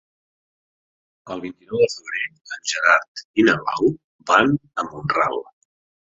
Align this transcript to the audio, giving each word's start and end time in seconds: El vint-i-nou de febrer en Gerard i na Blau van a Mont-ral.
El 1.35 1.43
vint-i-nou 1.43 1.81
de 1.83 1.89
febrer 1.97 2.23
en 2.57 2.65
Gerard 2.73 3.23
i 3.43 3.47
na 3.51 3.57
Blau 3.67 3.93
van 4.33 4.53
a 4.55 4.89
Mont-ral. 4.91 5.41